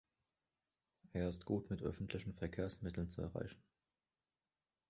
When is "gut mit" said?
1.45-1.83